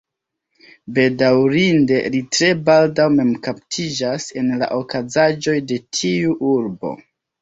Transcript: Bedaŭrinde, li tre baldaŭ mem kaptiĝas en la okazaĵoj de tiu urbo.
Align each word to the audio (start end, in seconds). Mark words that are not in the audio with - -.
Bedaŭrinde, 0.93 1.99
li 2.15 2.21
tre 2.37 2.49
baldaŭ 2.69 3.07
mem 3.17 3.35
kaptiĝas 3.49 4.27
en 4.43 4.51
la 4.63 4.71
okazaĵoj 4.81 5.59
de 5.73 5.79
tiu 5.99 6.35
urbo. 6.55 6.97